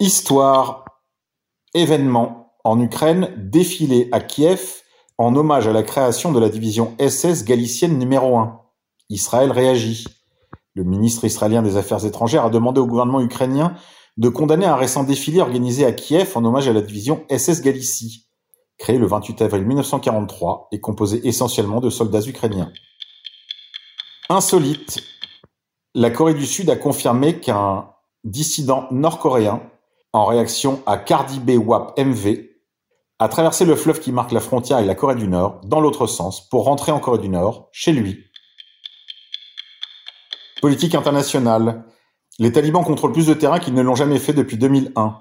Histoire. 0.01 0.85
Événement. 1.75 2.55
En 2.65 2.81
Ukraine, 2.81 3.33
défilé 3.37 4.09
à 4.13 4.21
Kiev 4.21 4.83
en 5.19 5.35
hommage 5.37 5.67
à 5.67 5.73
la 5.73 5.83
création 5.83 6.33
de 6.33 6.39
la 6.39 6.49
division 6.49 6.95
SS 6.99 7.45
galicienne 7.45 7.99
numéro 7.99 8.37
1. 8.37 8.61
Israël 9.11 9.51
réagit. 9.51 10.07
Le 10.75 10.85
ministre 10.85 11.25
israélien 11.25 11.63
des 11.63 11.77
Affaires 11.77 12.05
étrangères 12.05 12.45
a 12.45 12.51
demandé 12.51 12.81
au 12.81 12.87
gouvernement 12.87 13.21
ukrainien 13.21 13.75
de 14.19 14.29
condamner 14.29 14.67
un 14.67 14.75
récent 14.75 15.05
défilé 15.05 15.41
organisé 15.41 15.87
à 15.87 15.93
Kiev 15.93 16.33
en 16.35 16.45
hommage 16.45 16.69
à 16.69 16.73
la 16.73 16.81
division 16.81 17.25
SS 17.31 17.63
Galicie, 17.63 18.27
créée 18.77 18.99
le 18.99 19.07
28 19.07 19.43
avril 19.43 19.65
1943 19.65 20.69
et 20.73 20.81
composée 20.81 21.27
essentiellement 21.27 21.81
de 21.81 21.89
soldats 21.89 22.27
ukrainiens. 22.27 22.73
Insolite, 24.29 24.99
la 25.95 26.11
Corée 26.11 26.35
du 26.35 26.47
Sud 26.47 26.69
a 26.69 26.77
confirmé 26.77 27.39
qu'un 27.39 27.91
dissident 28.25 28.89
nord-coréen, 28.91 29.63
en 30.13 30.25
réaction 30.25 30.83
à 30.87 30.99
Cardi 30.99 31.39
B 31.39 31.51
WAP 31.65 31.97
MV, 31.99 32.49
a 33.21 33.29
traversé 33.29 33.65
le 33.65 33.77
fleuve 33.77 34.01
qui 34.01 34.11
marque 34.11 34.33
la 34.33 34.41
frontière 34.41 34.79
avec 34.79 34.89
la 34.89 34.95
Corée 34.97 35.15
du 35.15 35.29
Nord 35.29 35.61
dans 35.65 35.81
l'autre 35.81 36.07
sens 36.07 36.49
pour 36.49 36.65
rentrer 36.65 36.91
en 36.91 36.99
Corée 36.99 37.19
du 37.19 37.29
Nord, 37.29 37.69
chez 37.73 37.93
lui. 37.93 38.25
Politique 40.61 40.97
internationale. 40.97 41.85
Les 42.41 42.53
talibans 42.53 42.85
contrôlent 42.85 43.13
plus 43.13 43.27
de 43.27 43.35
terrain 43.35 43.59
qu'ils 43.59 43.75
ne 43.75 43.83
l'ont 43.83 43.97
jamais 43.97 44.21
fait 44.21 44.33
depuis 44.33 44.57
2001. 44.57 45.19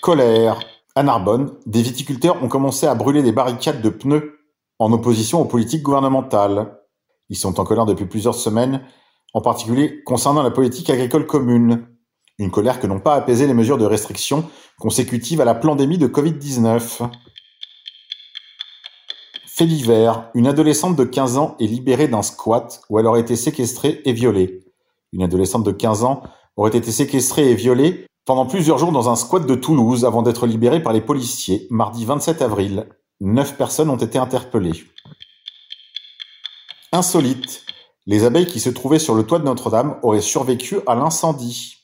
Colère. 0.00 0.60
À 0.94 1.02
Narbonne, 1.02 1.52
des 1.66 1.82
viticulteurs 1.82 2.42
ont 2.42 2.48
commencé 2.48 2.86
à 2.86 2.94
brûler 2.94 3.22
des 3.22 3.32
barricades 3.32 3.82
de 3.82 3.88
pneus 3.88 4.38
en 4.78 4.92
opposition 4.92 5.40
aux 5.40 5.44
politiques 5.44 5.82
gouvernementales. 5.82 6.78
Ils 7.28 7.36
sont 7.36 7.58
en 7.58 7.64
colère 7.64 7.86
depuis 7.86 8.06
plusieurs 8.06 8.34
semaines, 8.34 8.82
en 9.34 9.40
particulier 9.40 10.02
concernant 10.04 10.42
la 10.42 10.50
politique 10.50 10.90
agricole 10.90 11.26
commune. 11.26 11.86
Une 12.38 12.50
colère 12.52 12.78
que 12.78 12.86
n'ont 12.86 13.00
pas 13.00 13.14
apaisé 13.14 13.48
les 13.48 13.54
mesures 13.54 13.78
de 13.78 13.84
restriction 13.84 14.48
consécutives 14.78 15.40
à 15.40 15.44
la 15.44 15.56
pandémie 15.56 15.98
de 15.98 16.06
Covid-19. 16.06 17.08
Fait 19.46 19.66
divers, 19.66 20.30
une 20.34 20.46
adolescente 20.46 20.94
de 20.94 21.04
15 21.04 21.36
ans 21.36 21.56
est 21.58 21.66
libérée 21.66 22.06
d'un 22.06 22.22
squat 22.22 22.80
où 22.88 23.00
elle 23.00 23.06
aurait 23.06 23.20
été 23.20 23.34
séquestrée 23.34 24.02
et 24.04 24.12
violée. 24.12 24.67
Une 25.12 25.22
adolescente 25.22 25.64
de 25.64 25.72
15 25.72 26.04
ans 26.04 26.22
aurait 26.56 26.76
été 26.76 26.90
séquestrée 26.92 27.50
et 27.50 27.54
violée 27.54 28.06
pendant 28.26 28.46
plusieurs 28.46 28.78
jours 28.78 28.92
dans 28.92 29.08
un 29.08 29.16
squat 29.16 29.46
de 29.46 29.54
Toulouse 29.54 30.04
avant 30.04 30.22
d'être 30.22 30.46
libérée 30.46 30.82
par 30.82 30.92
les 30.92 31.00
policiers 31.00 31.66
mardi 31.70 32.04
27 32.04 32.42
avril. 32.42 32.86
Neuf 33.20 33.56
personnes 33.56 33.90
ont 33.90 33.96
été 33.96 34.18
interpellées. 34.18 34.84
Insolite. 36.92 37.64
Les 38.06 38.24
abeilles 38.24 38.46
qui 38.46 38.60
se 38.60 38.70
trouvaient 38.70 38.98
sur 38.98 39.14
le 39.14 39.24
toit 39.24 39.38
de 39.38 39.44
Notre-Dame 39.44 39.98
auraient 40.02 40.20
survécu 40.20 40.80
à 40.86 40.94
l'incendie. 40.94 41.76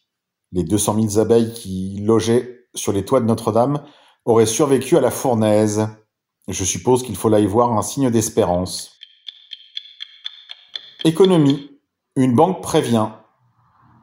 Les 0.52 0.64
200 0.64 1.09
000 1.11 1.19
abeilles 1.19 1.52
qui 1.52 1.99
logeaient 2.02 2.66
sur 2.75 2.93
les 2.93 3.04
toits 3.04 3.21
de 3.21 3.26
Notre-Dame 3.26 3.83
auraient 4.25 4.47
survécu 4.47 4.97
à 4.97 5.00
la 5.00 5.11
fournaise. 5.11 5.88
Je 6.49 6.64
suppose 6.64 7.02
qu'il 7.02 7.16
faut 7.16 7.28
là 7.28 7.40
y 7.40 7.47
voir 7.47 7.73
un 7.73 7.83
signe 7.83 8.11
d'espérance. 8.11 8.99
Économie. 11.04 11.74
Une 12.16 12.35
banque 12.35 12.62
prévient 12.62 13.09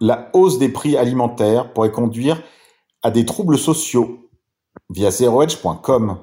la 0.02 0.32
hausse 0.34 0.58
des 0.58 0.68
prix 0.68 0.98
alimentaires 0.98 1.72
pourrait 1.74 1.92
conduire 1.92 2.42
à 3.04 3.12
des 3.12 3.26
troubles 3.26 3.58
sociaux 3.58 4.30
via 4.90 5.12
zeroedge.com. 5.12 6.18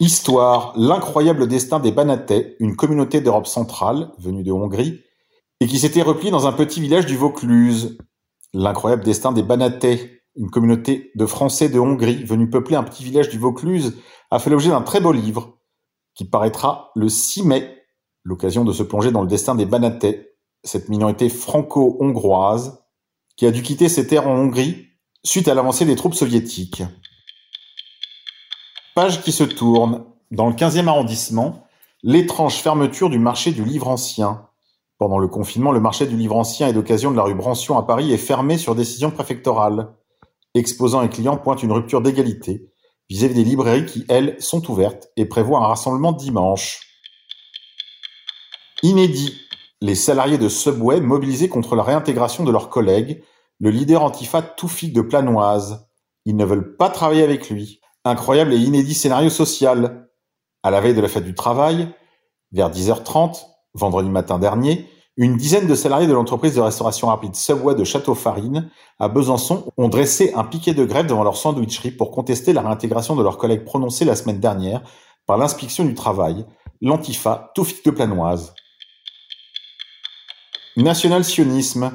Histoire, 0.00 0.72
l'incroyable 0.76 1.48
destin 1.48 1.80
des 1.80 1.92
Banatais, 1.92 2.56
une 2.60 2.76
communauté 2.76 3.20
d'Europe 3.20 3.46
centrale 3.46 4.12
venue 4.18 4.44
de 4.44 4.52
Hongrie 4.52 5.02
et 5.60 5.66
qui 5.66 5.78
s'était 5.78 6.02
repliée 6.02 6.30
dans 6.30 6.46
un 6.46 6.52
petit 6.52 6.80
village 6.80 7.06
du 7.06 7.16
Vaucluse. 7.16 7.98
L'incroyable 8.52 9.04
destin 9.04 9.32
des 9.32 9.42
Banatais, 9.42 10.22
une 10.36 10.50
communauté 10.50 11.10
de 11.16 11.26
Français 11.26 11.68
de 11.68 11.78
Hongrie 11.78 12.24
venue 12.24 12.48
peupler 12.48 12.76
un 12.76 12.84
petit 12.84 13.04
village 13.04 13.28
du 13.28 13.38
Vaucluse, 13.38 13.98
a 14.30 14.38
fait 14.38 14.50
l'objet 14.50 14.70
d'un 14.70 14.82
très 14.82 15.00
beau 15.00 15.12
livre 15.12 15.58
qui 16.14 16.24
paraîtra 16.24 16.92
le 16.94 17.08
6 17.08 17.44
mai 17.44 17.83
L'occasion 18.24 18.64
de 18.64 18.72
se 18.72 18.82
plonger 18.82 19.12
dans 19.12 19.22
le 19.22 19.28
destin 19.28 19.54
des 19.54 19.66
Banatais, 19.66 20.34
cette 20.62 20.88
minorité 20.88 21.28
franco-hongroise 21.28 22.82
qui 23.36 23.46
a 23.46 23.50
dû 23.50 23.62
quitter 23.62 23.88
ses 23.88 24.06
terres 24.06 24.28
en 24.28 24.36
Hongrie 24.36 24.86
suite 25.22 25.48
à 25.48 25.54
l'avancée 25.54 25.84
des 25.84 25.96
troupes 25.96 26.14
soviétiques. 26.14 26.82
Page 28.94 29.22
qui 29.22 29.32
se 29.32 29.44
tourne. 29.44 30.04
Dans 30.30 30.48
le 30.48 30.54
15e 30.54 30.86
arrondissement, 30.86 31.66
l'étrange 32.02 32.56
fermeture 32.56 33.10
du 33.10 33.18
marché 33.18 33.52
du 33.52 33.64
livre 33.64 33.88
ancien. 33.88 34.48
Pendant 34.98 35.18
le 35.18 35.28
confinement, 35.28 35.72
le 35.72 35.80
marché 35.80 36.06
du 36.06 36.16
livre 36.16 36.36
ancien 36.36 36.68
et 36.68 36.72
d'occasion 36.72 37.10
de 37.10 37.16
la 37.16 37.24
rue 37.24 37.34
Brancion 37.34 37.76
à 37.76 37.82
Paris 37.82 38.12
est 38.12 38.18
fermé 38.18 38.56
sur 38.56 38.74
décision 38.74 39.10
préfectorale. 39.10 39.92
Exposants 40.54 41.02
et 41.02 41.10
clients 41.10 41.36
pointent 41.36 41.62
une 41.62 41.72
rupture 41.72 42.00
d'égalité 42.00 42.70
vis-à-vis 43.10 43.34
des 43.34 43.44
librairies 43.44 43.84
qui, 43.84 44.04
elles, 44.08 44.36
sont 44.38 44.70
ouvertes 44.70 45.08
et 45.16 45.26
prévoient 45.26 45.58
un 45.58 45.66
rassemblement 45.66 46.12
dimanche. 46.12 46.93
Inédit. 48.82 49.40
Les 49.80 49.94
salariés 49.94 50.38
de 50.38 50.48
Subway 50.48 51.00
mobilisés 51.00 51.48
contre 51.48 51.76
la 51.76 51.82
réintégration 51.82 52.44
de 52.44 52.50
leurs 52.50 52.70
collègues, 52.70 53.22
le 53.60 53.70
leader 53.70 54.02
antifa 54.02 54.42
Toufik 54.42 54.92
de 54.92 55.02
Planoise. 55.02 55.88
Ils 56.24 56.36
ne 56.36 56.44
veulent 56.44 56.76
pas 56.76 56.88
travailler 56.88 57.22
avec 57.22 57.50
lui. 57.50 57.80
Incroyable 58.04 58.52
et 58.52 58.58
inédit 58.58 58.94
scénario 58.94 59.30
social. 59.30 60.08
À 60.62 60.70
la 60.70 60.80
veille 60.80 60.94
de 60.94 61.00
la 61.00 61.08
fête 61.08 61.24
du 61.24 61.34
travail, 61.34 61.88
vers 62.52 62.70
10h30, 62.70 63.44
vendredi 63.74 64.08
matin 64.08 64.38
dernier, 64.38 64.88
Une 65.16 65.36
dizaine 65.36 65.68
de 65.68 65.74
salariés 65.76 66.08
de 66.08 66.12
l'entreprise 66.12 66.56
de 66.56 66.60
restauration 66.60 67.06
rapide 67.06 67.36
Subway 67.36 67.76
de 67.76 67.84
Château-Farine 67.84 68.68
à 68.98 69.08
Besançon 69.08 69.70
ont 69.76 69.88
dressé 69.88 70.32
un 70.34 70.42
piquet 70.42 70.74
de 70.74 70.84
grève 70.84 71.06
devant 71.06 71.22
leur 71.22 71.36
sandwicherie 71.36 71.92
pour 71.92 72.10
contester 72.10 72.52
la 72.52 72.62
réintégration 72.62 73.14
de 73.14 73.22
leurs 73.22 73.38
collègues 73.38 73.64
prononcée 73.64 74.04
la 74.04 74.16
semaine 74.16 74.40
dernière 74.40 74.82
par 75.24 75.38
l'inspection 75.38 75.84
du 75.84 75.94
travail, 75.94 76.44
l'Antifa 76.80 77.52
Toufik 77.54 77.84
de 77.84 77.92
Planoise. 77.92 78.54
National-sionisme. 80.76 81.92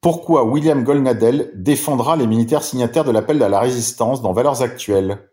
Pourquoi 0.00 0.42
William 0.42 0.82
Golnadel 0.82 1.52
défendra 1.54 2.16
les 2.16 2.26
militaires 2.26 2.64
signataires 2.64 3.04
de 3.04 3.12
l'appel 3.12 3.40
à 3.40 3.48
la 3.48 3.60
résistance 3.60 4.20
dans 4.20 4.32
Valeurs 4.32 4.62
actuelles? 4.62 5.30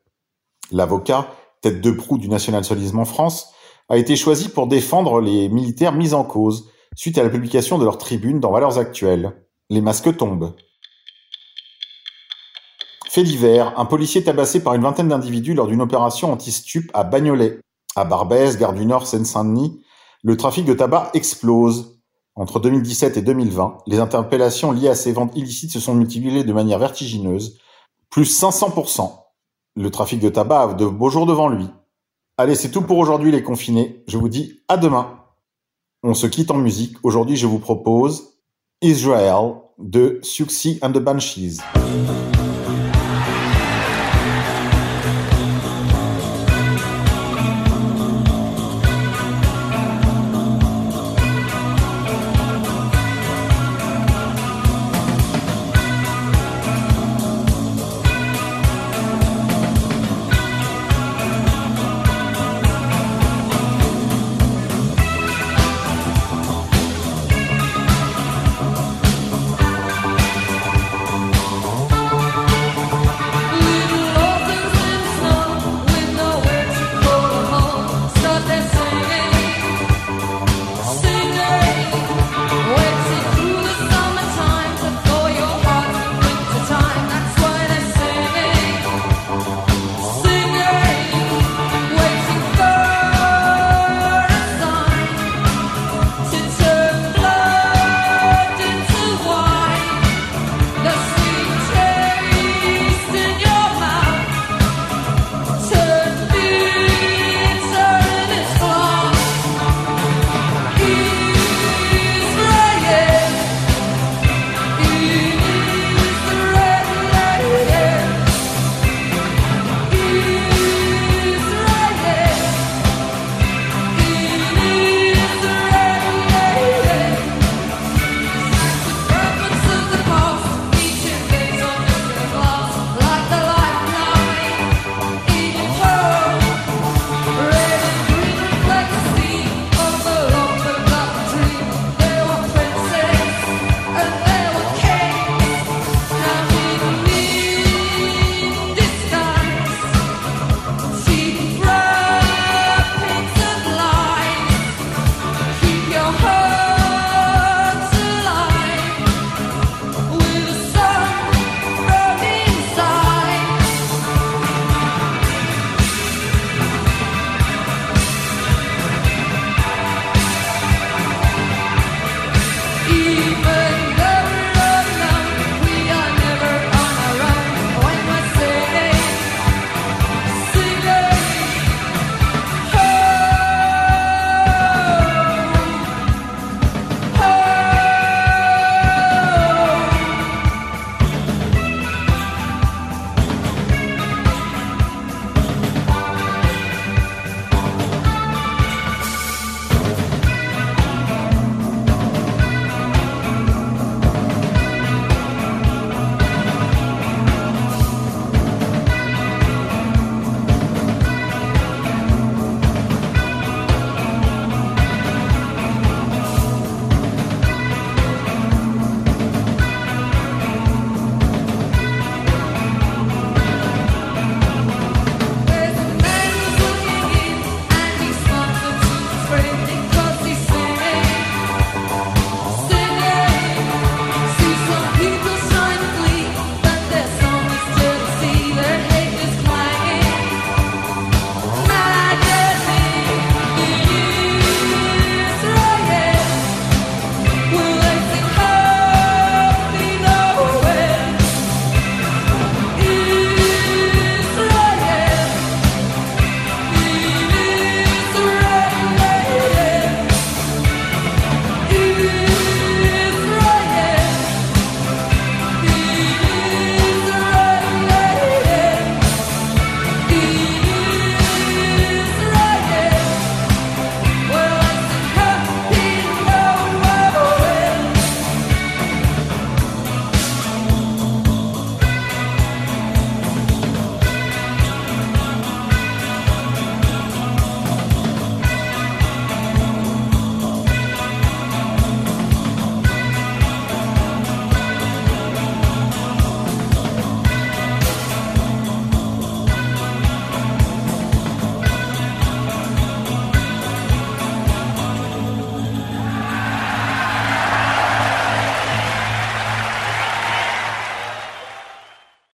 L'avocat, 0.72 1.27
tête 1.62 1.81
de 1.81 1.89
proue 1.89 2.19
du 2.19 2.29
national-sionisme 2.29 3.00
en 3.00 3.05
France, 3.05 3.51
a 3.89 3.98
été 3.98 4.15
choisi 4.15 4.50
pour 4.50 4.67
défendre 4.67 5.22
les 5.22 5.50
militaires 5.50 5.93
mis 5.93 6.13
en 6.13 6.24
cause 6.24 6.69
suite 6.96 7.17
à 7.17 7.24
la 7.24 7.29
publication 7.29 7.79
de 7.79 7.84
leur 7.84 7.98
tribune 7.98 8.39
dans 8.39 8.51
Valeurs 8.51 8.77
Actuelles. 8.77 9.34
Les 9.72 9.81
masques 9.81 10.15
tombent. 10.15 10.55
Fait 13.10 13.24
divers, 13.24 13.74
un 13.79 13.86
policier 13.86 14.24
tabassé 14.24 14.62
par 14.62 14.75
une 14.75 14.84
vingtaine 14.84 15.07
d'individus 15.07 15.55
lors 15.55 15.67
d'une 15.67 15.81
opération 15.81 16.31
anti-stup 16.31 16.91
à 16.93 17.03
Bagnolet. 17.03 17.60
À 17.96 18.05
Barbès, 18.05 18.55
Gare 18.60 18.74
du 18.74 18.86
Nord, 18.86 19.07
Seine-Saint-Denis, 19.07 19.81
le 20.22 20.38
trafic 20.38 20.65
de 20.65 20.74
tabac 20.75 21.10
explose. 21.15 21.97
Entre 22.38 22.60
2017 22.60 23.17
et 23.17 23.24
2020, 23.24 23.79
les 23.88 24.00
interpellations 24.00 24.72
liées 24.72 24.89
à 24.89 24.96
ces 24.96 25.12
ventes 25.12 25.36
illicites 25.36 25.72
se 25.72 25.79
sont 25.79 25.96
multipliées 25.96 26.44
de 26.44 26.53
manière 26.53 26.77
vertigineuse, 26.77 27.58
plus 28.12 28.39
500%. 28.39 29.12
Le 29.75 29.89
trafic 29.89 30.20
de 30.20 30.29
tabac 30.29 30.62
a 30.62 30.74
de 30.75 30.86
beaux 30.86 31.10
jours 31.10 31.25
devant 31.25 31.50
lui. 31.50 31.65
Allez, 32.38 32.53
c'est 32.53 32.70
tout 32.70 32.84
pour 32.84 33.00
aujourd'hui 33.00 33.32
les 33.32 33.41
confinés. 33.41 34.03
Je 34.08 34.20
vous 34.20 34.29
dis 34.29 34.62
à 34.67 34.77
demain. 34.77 35.20
On 36.03 36.13
se 36.13 36.27
quitte 36.27 36.51
en 36.51 36.58
musique. 36.58 36.96
Aujourd'hui, 37.01 37.38
je 37.38 37.48
vous 37.48 37.58
propose 37.58 38.36
Israel 38.84 39.56
de 39.79 40.20
Suxy 40.22 40.77
and 40.84 40.91
the 40.91 41.00
Banshees. 41.00 41.58